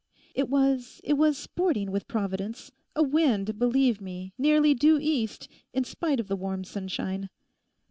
'It 0.33 0.49
was, 0.49 0.99
it 1.03 1.13
was 1.13 1.37
sporting 1.37 1.91
with 1.91 2.07
Providence—a 2.07 3.03
wind, 3.03 3.59
believe 3.59 4.01
me, 4.01 4.33
nearly 4.35 4.73
due 4.73 4.97
east, 4.99 5.47
in 5.75 5.83
spite 5.83 6.19
of 6.19 6.27
the 6.27 6.35
warm 6.35 6.63
sunshine. 6.63 7.29